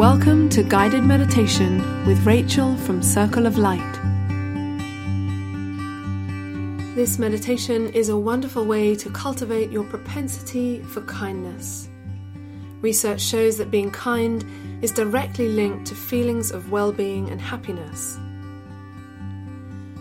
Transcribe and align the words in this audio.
Welcome 0.00 0.48
to 0.48 0.62
Guided 0.62 1.04
Meditation 1.04 2.06
with 2.06 2.24
Rachel 2.24 2.74
from 2.74 3.02
Circle 3.02 3.44
of 3.44 3.58
Light. 3.58 3.92
This 6.94 7.18
meditation 7.18 7.92
is 7.92 8.08
a 8.08 8.16
wonderful 8.16 8.64
way 8.64 8.94
to 8.96 9.10
cultivate 9.10 9.70
your 9.70 9.84
propensity 9.84 10.80
for 10.84 11.02
kindness. 11.02 11.90
Research 12.80 13.20
shows 13.20 13.58
that 13.58 13.70
being 13.70 13.90
kind 13.90 14.42
is 14.80 14.90
directly 14.90 15.48
linked 15.48 15.88
to 15.88 15.94
feelings 15.94 16.50
of 16.50 16.70
well 16.72 16.92
being 16.92 17.28
and 17.28 17.38
happiness. 17.38 18.18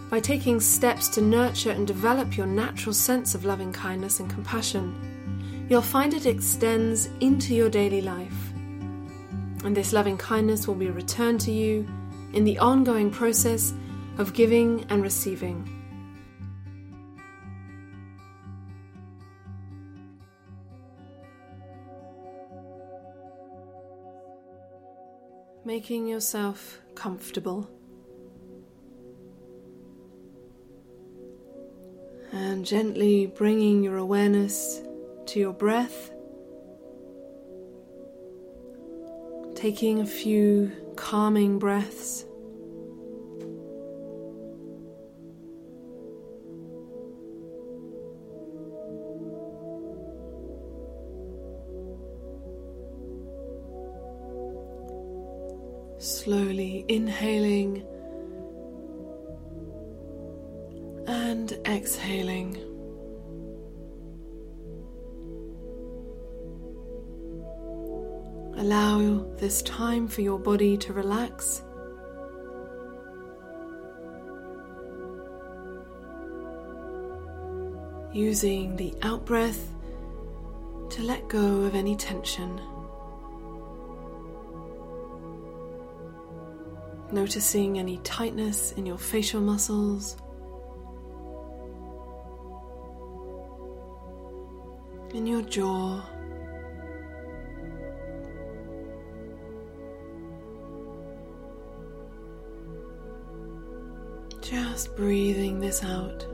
By 0.10 0.22
taking 0.22 0.62
steps 0.62 1.10
to 1.10 1.22
nurture 1.22 1.72
and 1.72 1.86
develop 1.86 2.38
your 2.38 2.48
natural 2.48 2.94
sense 2.94 3.36
of 3.36 3.44
loving 3.44 3.74
kindness 3.74 4.22
and 4.22 4.30
compassion, 4.30 5.66
you'll 5.68 5.82
find 5.82 6.14
it 6.14 6.26
extends 6.26 7.10
into 7.20 7.54
your 7.54 7.70
daily 7.70 8.00
life 8.00 8.49
and 9.64 9.76
this 9.76 9.92
loving 9.92 10.18
kindness 10.18 10.68
will 10.68 10.76
be 10.76 10.90
returned 10.90 11.42
to 11.42 11.52
you 11.52 11.88
in 12.34 12.44
the 12.44 12.58
ongoing 12.60 13.12
process 13.12 13.74
of 14.18 14.34
giving 14.34 14.86
and 14.90 15.02
receiving. 15.04 15.76
Making 25.66 26.08
yourself 26.08 26.80
comfortable. 26.96 27.70
And 32.32 32.66
gently 32.66 33.26
bringing 33.26 33.84
your 33.84 33.98
awareness 33.98 34.82
to 35.28 35.40
your 35.40 35.54
breath 35.54 36.12
taking 39.60 40.00
a 40.00 40.06
few 40.06 40.72
calming 40.96 41.60
breaths. 41.60 42.26
Slowly 55.98 56.86
inhaling 56.88 57.86
and 61.06 61.52
exhaling. 61.68 62.69
Allow 68.60 69.26
this 69.38 69.62
time 69.62 70.06
for 70.10 70.20
your 70.20 70.38
body 70.38 70.76
to 70.80 70.92
relax. 70.92 71.64
Using 78.12 78.76
the 78.76 78.94
out 79.02 79.24
breath 79.24 79.72
to 80.90 81.04
let 81.04 81.30
go 81.30 81.62
of 81.62 81.74
any 81.74 81.96
tension. 81.96 82.60
Noticing 87.14 87.80
any 87.80 88.00
tightness 88.00 88.74
in 88.74 88.86
your 88.86 88.98
facial 88.98 89.40
muscles. 89.40 90.18
In 95.14 95.26
your 95.26 95.44
jaw. 95.44 96.04
Just 104.50 104.96
breathing 104.96 105.60
this 105.60 105.84
out. 105.84 106.26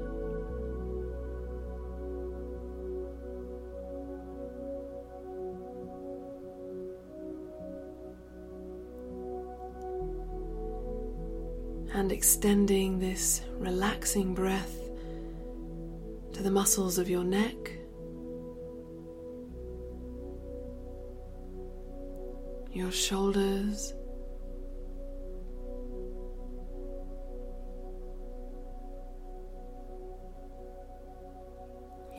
And 11.94 12.10
extending 12.10 13.00
this 13.00 13.42
relaxing 13.58 14.34
breath 14.34 14.80
to 16.32 16.42
the 16.42 16.52
muscles 16.52 16.98
of 16.98 17.10
your 17.10 17.26
neck. 17.26 17.56
Your 22.72 22.94
shoulders. 22.94 23.94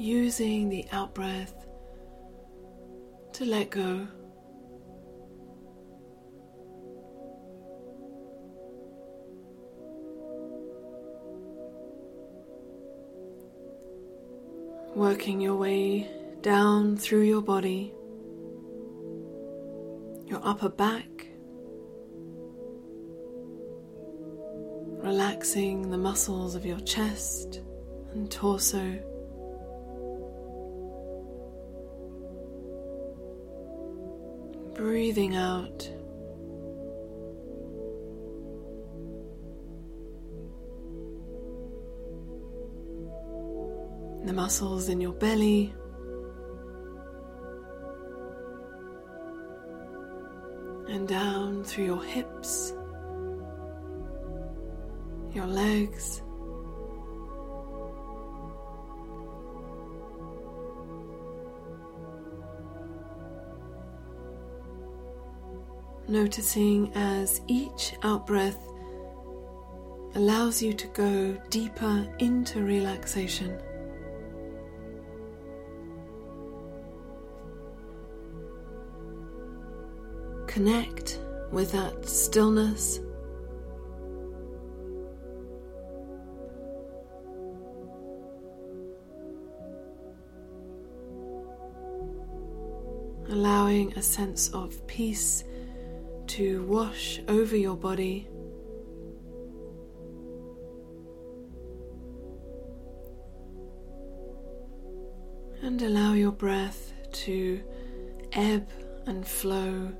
Using 0.07 0.69
the 0.69 0.87
out 0.93 1.13
breath 1.17 1.67
to 3.33 3.45
let 3.45 3.71
go. 3.71 4.07
Working 14.95 15.41
your 15.41 15.57
way 15.57 16.09
down 16.41 16.97
through 16.97 17.23
your 17.23 17.43
body, 17.43 17.93
your 20.29 20.41
upper 20.45 20.69
back, 20.69 21.27
relaxing 25.03 25.91
the 25.91 25.99
muscles 25.99 26.55
of 26.55 26.65
your 26.65 26.79
chest 26.81 27.61
and 28.13 28.31
torso. 28.31 29.16
Breathing 35.07 35.37
out. 35.37 35.89
The 44.27 44.33
muscles 44.33 44.89
in 44.89 45.01
your 45.01 45.13
belly. 45.13 45.73
And 50.89 51.07
down 51.07 51.63
through 51.63 51.85
your 51.85 52.03
hips, 52.03 52.73
your 55.33 55.47
legs. 55.47 56.23
Noticing 66.09 66.93
as 66.95 67.41
each 67.49 67.95
out 68.03 68.27
breath 68.27 68.59
allows 70.15 70.63
you 70.63 70.73
to 70.73 70.87
go 70.89 71.37
deeper 71.51 72.07
into 72.19 72.63
relaxation. 72.63 73.61
Connect 80.47 81.19
with 81.53 81.73
that 81.73 82.09
stillness. 82.09 83.01
Allowing 93.29 93.93
a 93.99 94.03
sense 94.03 94.49
of 94.55 94.87
peace 94.87 95.45
to 96.29 96.63
wash 96.65 97.21
over 97.29 97.57
your 97.57 97.77
body. 97.77 98.29
And 105.63 105.83
allow 105.83 106.13
your 106.13 106.33
breath 106.33 106.93
to 107.25 107.63
ebb 108.33 108.69
and 109.07 109.27
flow 109.27 109.93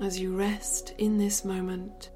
as 0.00 0.18
you 0.18 0.36
rest 0.36 0.94
in 0.98 1.18
this 1.18 1.44
moment. 1.44 2.10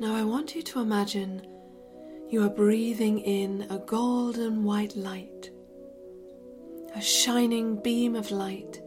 Now, 0.00 0.16
I 0.16 0.24
want 0.24 0.56
you 0.56 0.62
to 0.62 0.80
imagine 0.80 1.46
you 2.28 2.42
are 2.42 2.48
breathing 2.48 3.20
in 3.20 3.66
a 3.70 3.78
golden 3.78 4.64
white 4.64 4.96
light 4.96 5.41
a 6.94 7.00
shining 7.00 7.76
beam 7.76 8.14
of 8.14 8.30
light 8.30 8.82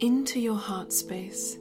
into 0.00 0.38
your 0.38 0.56
heart 0.56 0.92
space. 0.92 1.56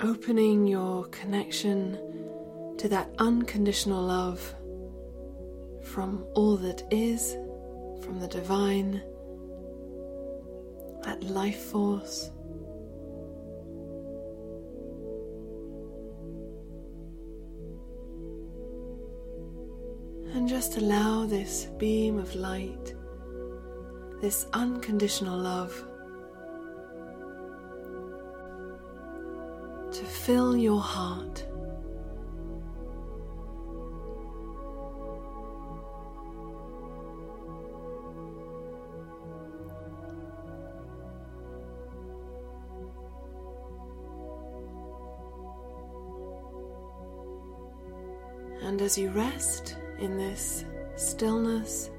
Opening 0.00 0.66
your 0.66 1.04
connection 1.06 1.98
to 2.78 2.88
that 2.88 3.08
unconditional 3.18 4.02
love 4.02 4.54
from 5.82 6.26
all 6.34 6.56
that 6.56 6.82
is, 6.90 7.32
from 8.02 8.20
the 8.20 8.28
divine, 8.28 9.02
that 11.04 11.22
life 11.22 11.60
force. 11.60 12.30
Just 20.64 20.78
allow 20.78 21.26
this 21.26 21.66
beam 21.76 22.16
of 22.16 22.34
light, 22.34 22.94
this 24.22 24.46
unconditional 24.54 25.38
love, 25.38 25.74
to 29.92 30.04
fill 30.06 30.56
your 30.56 30.80
heart. 30.80 31.44
And 48.62 48.80
as 48.80 48.96
you 48.96 49.10
rest 49.10 49.76
in 49.98 50.16
this 50.16 50.64
stillness, 50.96 51.90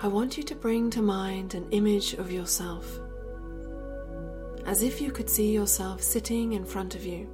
I 0.00 0.08
want 0.08 0.36
you 0.36 0.42
to 0.44 0.54
bring 0.54 0.90
to 0.90 1.02
mind 1.02 1.54
an 1.54 1.66
image 1.70 2.14
of 2.14 2.30
yourself, 2.30 3.00
as 4.66 4.82
if 4.82 5.00
you 5.00 5.10
could 5.10 5.30
see 5.30 5.52
yourself 5.52 6.02
sitting 6.02 6.52
in 6.52 6.64
front 6.64 6.94
of 6.94 7.04
you. 7.04 7.28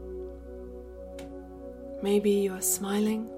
Maybe 2.02 2.30
you 2.30 2.52
are 2.52 2.60
smiling. 2.60 3.28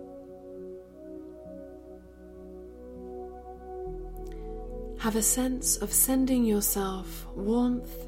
Have 4.98 5.16
a 5.16 5.22
sense 5.22 5.78
of 5.78 5.92
sending 5.92 6.44
yourself 6.44 7.26
warmth, 7.34 8.06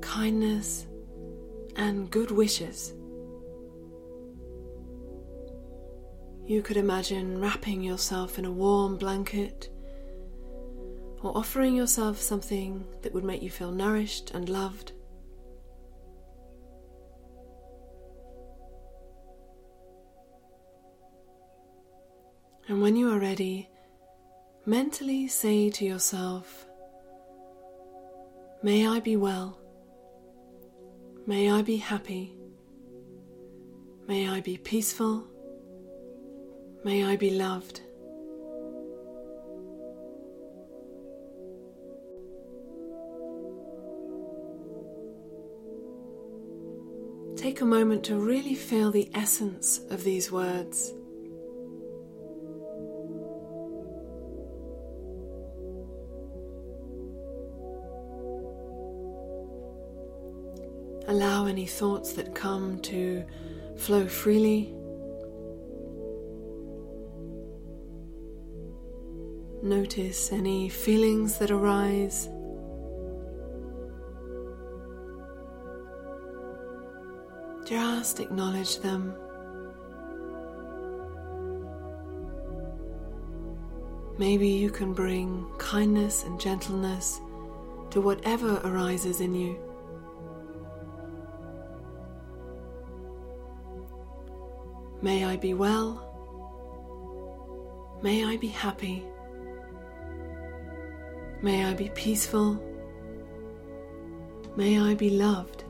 kindness, 0.00 0.86
and 1.76 2.10
good 2.10 2.30
wishes. 2.30 2.94
You 6.52 6.60
could 6.60 6.76
imagine 6.76 7.40
wrapping 7.40 7.82
yourself 7.82 8.38
in 8.38 8.44
a 8.44 8.52
warm 8.52 8.98
blanket 8.98 9.70
or 11.22 11.34
offering 11.34 11.74
yourself 11.74 12.20
something 12.20 12.84
that 13.00 13.14
would 13.14 13.24
make 13.24 13.40
you 13.40 13.48
feel 13.48 13.72
nourished 13.72 14.32
and 14.32 14.50
loved. 14.50 14.92
And 22.68 22.82
when 22.82 22.96
you 22.96 23.10
are 23.10 23.18
ready, 23.18 23.70
mentally 24.66 25.28
say 25.28 25.70
to 25.70 25.86
yourself, 25.86 26.66
May 28.62 28.86
I 28.86 29.00
be 29.00 29.16
well. 29.16 29.58
May 31.26 31.50
I 31.50 31.62
be 31.62 31.78
happy. 31.78 32.36
May 34.06 34.28
I 34.28 34.42
be 34.42 34.58
peaceful. 34.58 35.31
May 36.84 37.04
I 37.04 37.14
be 37.14 37.30
loved. 37.30 37.80
Take 47.36 47.60
a 47.60 47.64
moment 47.64 48.04
to 48.04 48.18
really 48.18 48.54
feel 48.54 48.90
the 48.90 49.08
essence 49.14 49.80
of 49.90 50.02
these 50.02 50.32
words. 50.32 50.92
Allow 61.06 61.46
any 61.46 61.66
thoughts 61.66 62.12
that 62.14 62.34
come 62.34 62.80
to 62.80 63.24
flow 63.76 64.06
freely. 64.06 64.74
Notice 69.78 70.32
any 70.32 70.68
feelings 70.68 71.38
that 71.38 71.50
arise. 71.50 72.28
Just 77.64 78.20
acknowledge 78.20 78.80
them. 78.80 79.14
Maybe 84.18 84.46
you 84.46 84.70
can 84.70 84.92
bring 84.92 85.46
kindness 85.56 86.24
and 86.24 86.38
gentleness 86.38 87.18
to 87.92 88.02
whatever 88.02 88.60
arises 88.64 89.22
in 89.22 89.34
you. 89.34 89.58
May 95.00 95.24
I 95.24 95.38
be 95.38 95.54
well. 95.54 95.88
May 98.02 98.22
I 98.26 98.36
be 98.36 98.48
happy. 98.48 99.06
May 101.42 101.64
I 101.64 101.74
be 101.74 101.88
peaceful. 101.88 102.62
May 104.54 104.78
I 104.78 104.94
be 104.94 105.10
loved. 105.10 105.64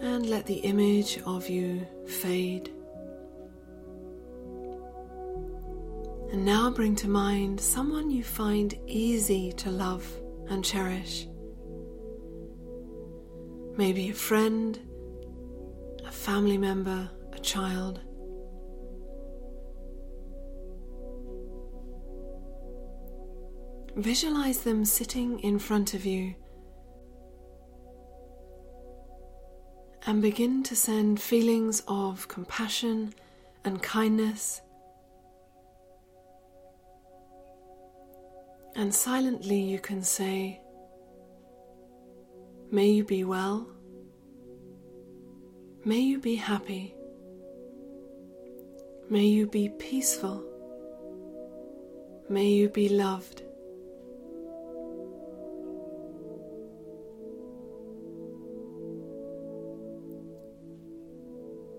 And 0.00 0.30
let 0.30 0.46
the 0.46 0.58
image 0.58 1.18
of 1.26 1.48
you 1.48 1.84
fade. 2.06 2.70
And 6.30 6.44
now 6.44 6.70
bring 6.70 6.94
to 6.96 7.08
mind 7.08 7.60
someone 7.60 8.10
you 8.10 8.22
find 8.22 8.78
easy 8.86 9.52
to 9.54 9.70
love 9.70 10.06
and 10.50 10.64
cherish. 10.64 11.26
Maybe 13.76 14.10
a 14.10 14.14
friend 14.14 14.78
family 16.14 16.56
member, 16.56 17.10
a 17.32 17.38
child. 17.38 18.00
Visualize 23.96 24.58
them 24.58 24.84
sitting 24.84 25.38
in 25.40 25.58
front 25.58 25.94
of 25.94 26.04
you 26.04 26.34
and 30.06 30.20
begin 30.20 30.62
to 30.62 30.76
send 30.76 31.20
feelings 31.20 31.82
of 31.88 32.28
compassion 32.28 33.14
and 33.64 33.82
kindness. 33.82 34.60
And 38.76 38.94
silently 38.94 39.60
you 39.60 39.78
can 39.78 40.02
say, 40.02 40.60
May 42.70 42.88
you 42.88 43.04
be 43.04 43.22
well. 43.24 43.73
May 45.86 46.00
you 46.00 46.18
be 46.18 46.36
happy. 46.36 46.94
May 49.10 49.26
you 49.26 49.46
be 49.46 49.68
peaceful. 49.68 50.42
May 52.26 52.46
you 52.46 52.70
be 52.70 52.88
loved. 52.88 53.42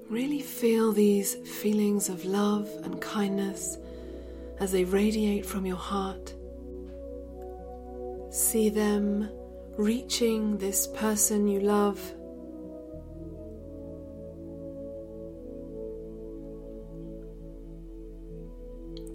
Really 0.07 0.39
feel 0.39 0.91
these 0.91 1.33
feelings 1.59 2.07
of 2.07 2.25
love 2.25 2.69
and 2.83 3.01
kindness 3.01 3.79
as 4.59 4.71
they 4.71 4.83
radiate 4.83 5.47
from 5.47 5.65
your 5.65 5.77
heart. 5.77 6.31
See 8.29 8.69
them 8.69 9.31
reaching 9.77 10.59
this 10.59 10.85
person 10.85 11.47
you 11.47 11.59
love 11.59 11.99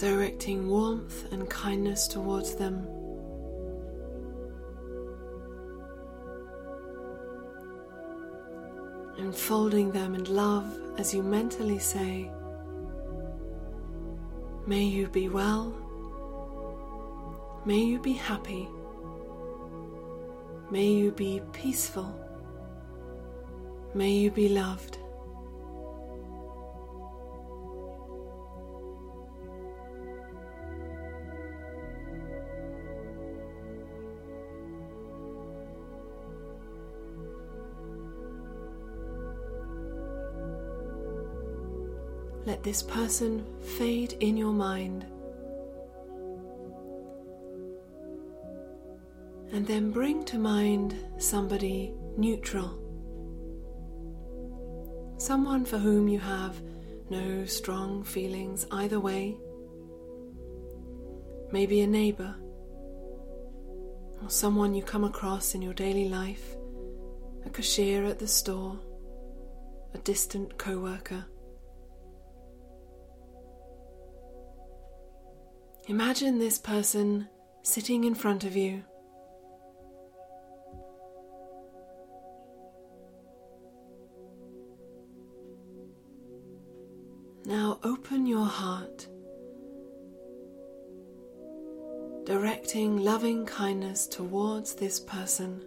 directing 0.00 0.66
warmth 0.66 1.30
and 1.30 1.50
kindness 1.50 2.08
towards 2.08 2.54
them. 2.54 2.88
Enfolding 9.18 9.92
them 9.92 10.14
in 10.14 10.24
love 10.24 10.64
as 10.96 11.12
you 11.12 11.22
mentally 11.22 11.78
say, 11.78 12.30
May 14.66 14.84
you 14.84 15.06
be 15.08 15.28
well, 15.28 15.74
may 17.66 17.80
you 17.80 17.98
be 17.98 18.14
happy, 18.14 18.66
may 20.70 20.86
you 20.86 21.10
be 21.10 21.42
peaceful, 21.52 22.10
may 23.92 24.12
you 24.12 24.30
be 24.30 24.48
loved. 24.48 24.99
Let 42.60 42.64
this 42.64 42.82
person 42.82 43.42
fade 43.78 44.12
in 44.20 44.36
your 44.36 44.52
mind. 44.52 45.06
And 49.50 49.66
then 49.66 49.90
bring 49.90 50.24
to 50.26 50.38
mind 50.38 50.94
somebody 51.16 51.94
neutral. 52.18 52.76
Someone 55.16 55.64
for 55.64 55.78
whom 55.78 56.06
you 56.06 56.18
have 56.18 56.60
no 57.08 57.46
strong 57.46 58.04
feelings 58.04 58.66
either 58.72 59.00
way. 59.00 59.38
Maybe 61.52 61.80
a 61.80 61.86
neighbor 61.86 62.34
or 64.22 64.28
someone 64.28 64.74
you 64.74 64.82
come 64.82 65.04
across 65.04 65.54
in 65.54 65.62
your 65.62 65.72
daily 65.74 66.10
life, 66.10 66.56
a 67.46 67.48
cashier 67.48 68.04
at 68.04 68.18
the 68.18 68.28
store, 68.28 68.78
a 69.94 69.98
distant 69.98 70.58
co 70.58 70.78
worker. 70.78 71.24
Imagine 75.90 76.38
this 76.38 76.56
person 76.56 77.28
sitting 77.64 78.04
in 78.04 78.14
front 78.14 78.44
of 78.44 78.54
you. 78.54 78.84
Now 87.44 87.80
open 87.82 88.24
your 88.24 88.46
heart, 88.46 89.08
directing 92.24 92.98
loving 92.98 93.44
kindness 93.44 94.06
towards 94.06 94.76
this 94.76 95.00
person. 95.00 95.60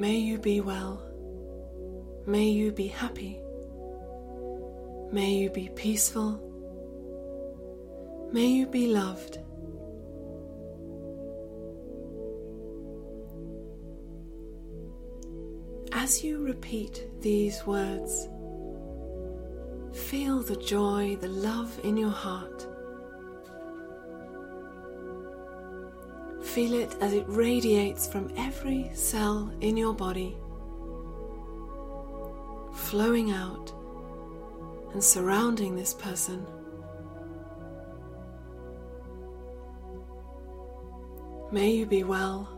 May 0.00 0.16
you 0.16 0.38
be 0.38 0.62
well. 0.62 1.02
May 2.24 2.48
you 2.48 2.72
be 2.72 2.86
happy. 2.86 3.38
May 5.12 5.34
you 5.34 5.50
be 5.50 5.68
peaceful. 5.76 6.40
May 8.32 8.46
you 8.46 8.66
be 8.66 8.86
loved. 8.94 9.40
As 15.92 16.24
you 16.24 16.46
repeat 16.46 17.06
these 17.20 17.66
words, 17.66 18.26
feel 19.92 20.40
the 20.40 20.56
joy, 20.56 21.18
the 21.20 21.28
love 21.28 21.78
in 21.84 21.98
your 21.98 22.08
heart. 22.08 22.66
Feel 26.54 26.74
it 26.74 26.96
as 27.00 27.12
it 27.12 27.24
radiates 27.28 28.08
from 28.08 28.32
every 28.36 28.90
cell 28.92 29.52
in 29.60 29.76
your 29.76 29.94
body, 29.94 30.36
flowing 32.74 33.30
out 33.30 33.72
and 34.92 35.02
surrounding 35.02 35.76
this 35.76 35.94
person. 35.94 36.44
May 41.52 41.70
you 41.70 41.86
be 41.86 42.02
well. 42.02 42.48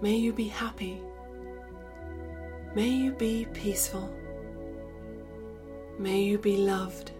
May 0.00 0.16
you 0.16 0.32
be 0.32 0.48
happy. 0.48 1.02
May 2.74 2.88
you 2.88 3.12
be 3.12 3.46
peaceful. 3.52 4.10
May 5.98 6.22
you 6.22 6.38
be 6.38 6.56
loved. 6.56 7.12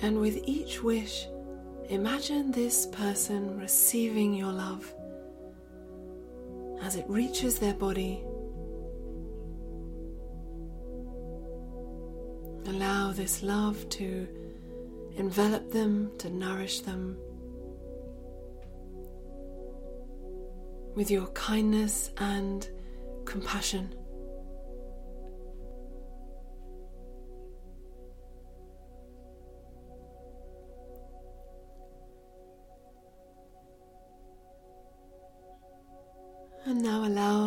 And 0.00 0.20
with 0.20 0.38
each 0.44 0.82
wish, 0.82 1.26
imagine 1.88 2.52
this 2.52 2.86
person 2.86 3.58
receiving 3.58 4.34
your 4.34 4.52
love 4.52 4.94
as 6.82 6.96
it 6.96 7.04
reaches 7.08 7.58
their 7.58 7.74
body. 7.74 8.22
Allow 12.66 13.12
this 13.12 13.42
love 13.42 13.88
to 13.90 14.28
envelop 15.16 15.72
them, 15.72 16.12
to 16.18 16.30
nourish 16.30 16.80
them. 16.80 17.16
with 20.98 21.12
your 21.12 21.28
kindness 21.28 22.10
and 22.16 22.68
compassion. 23.24 23.94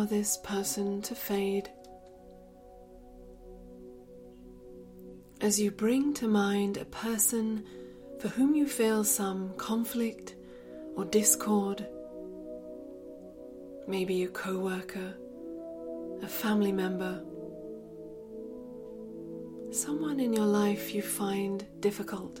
This 0.06 0.36
person 0.38 1.02
to 1.02 1.14
fade 1.14 1.70
as 5.40 5.60
you 5.60 5.70
bring 5.70 6.14
to 6.14 6.28
mind 6.28 6.76
a 6.76 6.84
person 6.84 7.64
for 8.20 8.28
whom 8.28 8.54
you 8.54 8.66
feel 8.66 9.02
some 9.04 9.52
conflict 9.56 10.36
or 10.96 11.04
discord 11.04 11.86
maybe 13.86 14.22
a 14.22 14.28
co 14.28 14.58
worker, 14.58 15.14
a 16.22 16.28
family 16.28 16.72
member, 16.72 17.22
someone 19.70 20.20
in 20.20 20.32
your 20.32 20.46
life 20.46 20.94
you 20.94 21.02
find 21.02 21.66
difficult. 21.80 22.40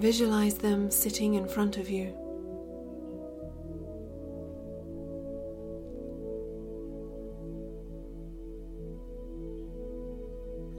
Visualize 0.00 0.54
them 0.54 0.90
sitting 0.90 1.34
in 1.34 1.46
front 1.46 1.76
of 1.76 1.90
you. 1.90 2.16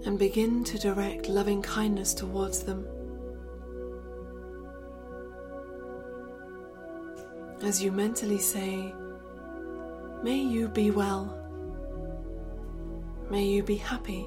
and 0.06 0.18
begin 0.18 0.64
to 0.64 0.80
direct 0.80 1.30
loving 1.30 1.62
kindness 1.62 2.16
towards 2.16 2.64
them. 2.64 2.88
As 7.62 7.84
you 7.84 7.92
mentally 7.92 8.40
say, 8.40 8.94
May 10.24 10.38
you 10.38 10.68
be 10.68 10.90
well. 10.90 11.38
May 13.30 13.46
you 13.46 13.62
be 13.62 13.76
happy. 13.76 14.26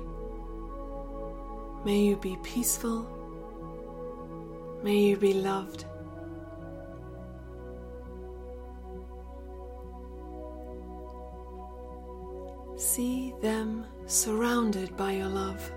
May 1.84 2.04
you 2.04 2.16
be 2.16 2.36
peaceful. 2.44 3.13
May 4.84 4.98
you 4.98 5.16
be 5.16 5.32
loved. 5.32 5.86
See 12.76 13.32
them 13.40 13.86
surrounded 14.04 14.94
by 14.94 15.12
your 15.12 15.28
love. 15.28 15.72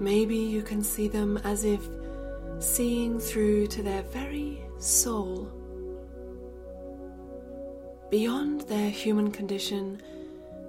Maybe 0.00 0.36
you 0.36 0.62
can 0.62 0.82
see 0.82 1.06
them 1.06 1.38
as 1.44 1.64
if 1.64 1.88
seeing 2.58 3.20
through 3.20 3.68
to 3.68 3.80
their 3.80 4.02
very 4.02 4.60
soul, 4.78 5.48
beyond 8.10 8.62
their 8.62 8.90
human 8.90 9.30
condition, 9.30 10.02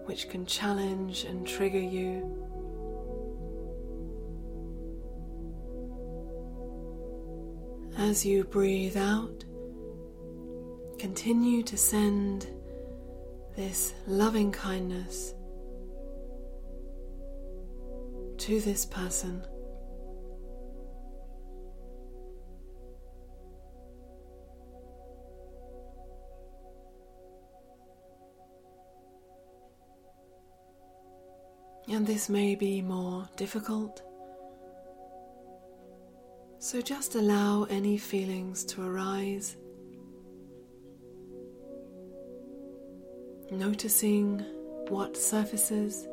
which 0.05 0.29
can 0.29 0.45
challenge 0.45 1.23
and 1.25 1.45
trigger 1.45 1.79
you. 1.79 2.41
As 7.97 8.25
you 8.25 8.43
breathe 8.43 8.97
out, 8.97 9.45
continue 10.99 11.63
to 11.63 11.77
send 11.77 12.47
this 13.55 13.93
loving 14.05 14.51
kindness 14.51 15.33
to 18.37 18.59
this 18.61 18.85
person. 18.85 19.43
and 31.95 32.05
this 32.05 32.27
may 32.27 32.55
be 32.55 32.81
more 32.81 33.25
difficult. 33.37 34.03
So 36.59 36.81
just 36.81 37.15
allow 37.15 37.63
any 37.69 37.97
feelings 37.97 38.65
to 38.65 38.85
arise, 38.85 39.55
noticing 43.49 44.39
what 44.89 45.15
surfaces. 45.15 46.05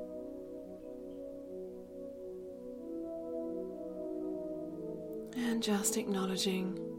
And 5.36 5.60
just 5.60 5.96
acknowledging 5.96 6.91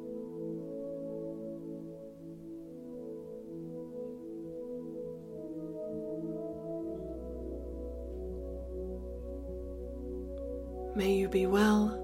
be 11.33 11.47
well. 11.47 11.99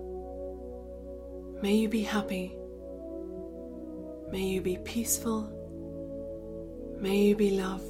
May 1.62 1.76
you 1.76 1.88
be 1.88 2.02
happy. 2.02 2.58
May 4.32 4.42
you 4.42 4.60
be 4.60 4.78
peaceful. 4.78 5.48
May 7.00 7.18
you 7.28 7.36
be 7.36 7.52
loved. 7.52 7.89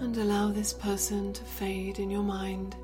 And 0.00 0.16
allow 0.18 0.50
this 0.50 0.72
person 0.72 1.32
to 1.32 1.42
fade 1.42 1.98
in 1.98 2.10
your 2.10 2.22
mind. 2.22 2.76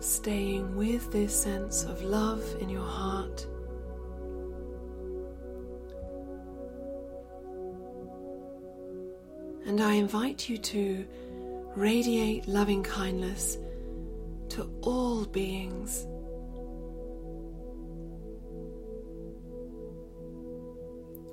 Staying 0.00 0.76
with 0.76 1.10
this 1.10 1.34
sense 1.34 1.84
of 1.84 2.02
love 2.02 2.44
in 2.60 2.68
your 2.68 2.86
heart. 2.86 3.46
And 9.66 9.80
I 9.80 9.94
invite 9.94 10.48
you 10.48 10.58
to 10.58 11.04
radiate 11.74 12.46
loving 12.46 12.82
kindness 12.82 13.58
to 14.56 14.62
all 14.80 15.26
beings. 15.26 16.06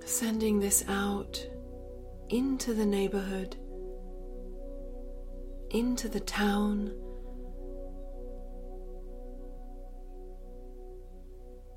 Sending 0.03 0.59
this 0.59 0.83
out 0.89 1.47
into 2.27 2.73
the 2.73 2.85
neighborhood, 2.85 3.55
into 5.69 6.09
the 6.09 6.19
town, 6.19 6.93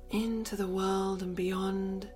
into 0.09 0.57
the 0.57 0.67
world 0.67 1.21
and 1.21 1.33
beyond. 1.33 2.09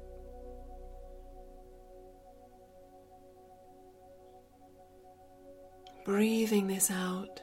Breathing 6.03 6.67
this 6.67 6.91
out. 6.91 7.41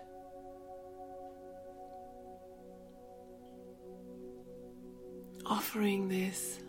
Offering 5.69 6.09
this 6.09 6.61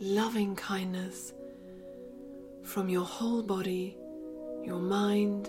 loving 0.00 0.56
kindness 0.56 1.32
from 2.64 2.88
your 2.88 3.04
whole 3.04 3.40
body, 3.40 3.96
your 4.64 4.80
mind, 4.80 5.48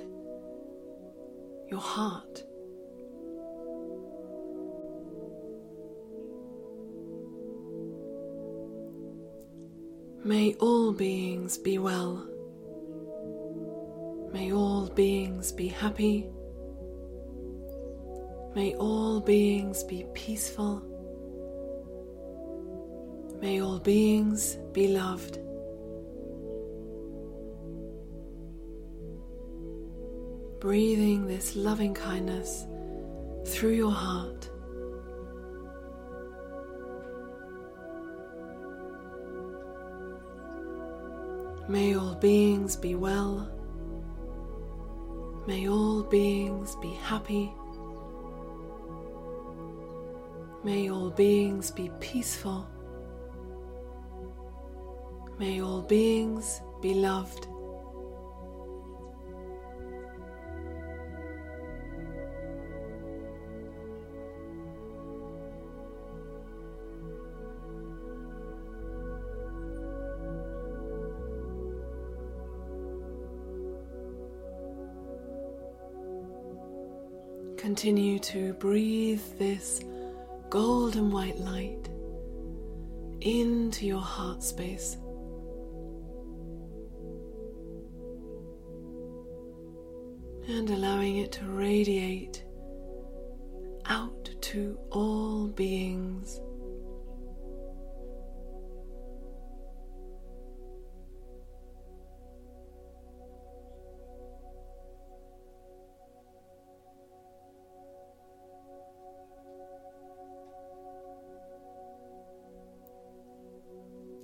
your 1.72 1.80
heart. 1.80 2.44
May 10.24 10.54
all 10.60 10.94
beings 10.94 11.58
be 11.58 11.80
well. 11.80 12.28
May 14.32 14.52
all 14.54 14.88
beings 14.88 15.52
be 15.52 15.68
happy. 15.68 16.30
May 18.54 18.76
all 18.76 19.20
beings 19.20 19.84
be 19.84 20.06
peaceful. 20.14 20.89
May 23.42 23.62
all 23.62 23.80
beings 23.80 24.58
be 24.74 24.90
loved. 24.90 25.40
Breathing 30.60 31.26
this 31.26 31.56
loving 31.56 31.94
kindness 31.94 32.66
through 33.46 33.76
your 33.76 33.92
heart. 33.92 34.50
May 41.70 41.96
all 41.96 42.16
beings 42.16 42.76
be 42.76 42.96
well. 42.96 43.50
May 45.48 45.70
all 45.70 46.04
beings 46.04 46.76
be 46.82 46.90
happy. 46.90 47.54
May 50.64 50.90
all 50.90 51.10
beings 51.10 51.72
be 51.72 51.90
peaceful. 52.02 52.68
May 55.40 55.62
all 55.62 55.82
beings 55.82 56.60
be 56.82 56.96
loved. 56.96 57.48
Continue 77.56 78.20
to 78.20 78.52
breathe 78.56 79.22
this 79.38 79.80
golden 80.50 81.12
white 81.12 81.38
light 81.38 81.88
into 83.22 83.86
your 83.86 84.02
heart 84.02 84.44
space. 84.44 84.98
And 90.50 90.70
allowing 90.72 91.18
it 91.18 91.32
to 91.32 91.46
radiate 91.46 92.44
out 93.86 94.30
to 94.42 94.80
all 94.92 95.48
beings. 95.48 96.42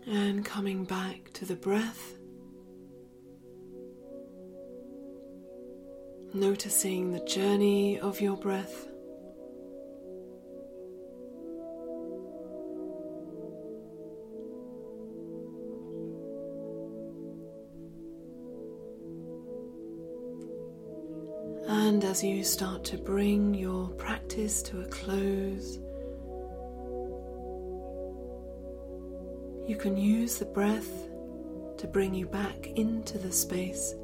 And 0.07 0.43
coming 0.43 0.85
back 0.85 1.31
to 1.33 1.45
the 1.45 1.55
breath. 1.55 2.14
Noticing 6.35 7.13
the 7.13 7.19
journey 7.21 7.97
of 7.99 8.19
your 8.19 8.35
breath. 8.35 8.87
And 21.67 22.03
as 22.03 22.21
you 22.21 22.43
start 22.43 22.83
to 22.85 22.97
bring 22.97 23.53
your 23.53 23.87
practice 23.91 24.61
to 24.63 24.81
a 24.81 24.85
close, 24.87 25.79
you 29.67 29.77
can 29.79 29.95
use 29.95 30.37
the 30.37 30.45
breath 30.45 30.91
to 31.77 31.87
bring 31.87 32.13
you 32.13 32.27
back 32.27 32.67
into 32.75 33.17
the 33.17 33.31
space. 33.31 33.95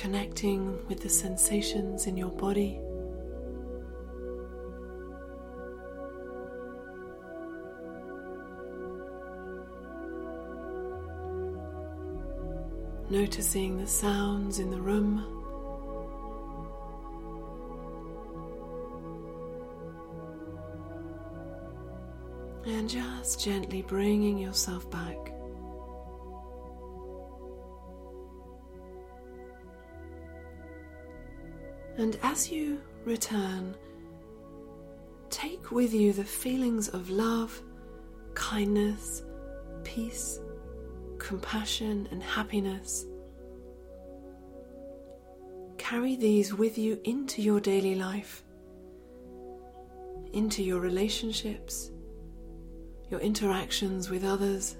Connecting 0.00 0.78
with 0.88 0.98
the 1.00 1.08
sensations 1.10 2.06
in 2.06 2.16
your 2.16 2.30
body. 2.30 2.80
Noticing 13.10 13.76
the 13.76 13.86
sounds 13.86 14.58
in 14.58 14.70
the 14.70 14.80
room. 14.80 15.22
And 22.64 22.88
just 22.88 23.44
gently 23.44 23.82
bringing 23.82 24.38
yourself 24.38 24.90
back. 24.90 25.39
And 32.00 32.18
as 32.22 32.50
you 32.50 32.80
return, 33.04 33.76
take 35.28 35.70
with 35.70 35.92
you 35.92 36.14
the 36.14 36.24
feelings 36.24 36.88
of 36.88 37.10
love, 37.10 37.62
kindness, 38.32 39.22
peace, 39.84 40.40
compassion, 41.18 42.08
and 42.10 42.22
happiness. 42.22 43.04
Carry 45.76 46.16
these 46.16 46.54
with 46.54 46.78
you 46.78 46.98
into 47.04 47.42
your 47.42 47.60
daily 47.60 47.94
life, 47.94 48.44
into 50.32 50.62
your 50.62 50.80
relationships, 50.80 51.90
your 53.10 53.20
interactions 53.20 54.08
with 54.08 54.24
others. 54.24 54.78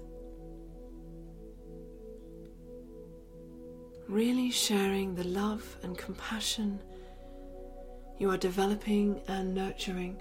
Really 4.08 4.50
sharing 4.50 5.14
the 5.14 5.24
love 5.24 5.76
and 5.82 5.98
compassion 5.98 6.80
you 8.20 8.30
are 8.30 8.36
developing 8.36 9.18
and 9.28 9.54
nurturing 9.54 10.14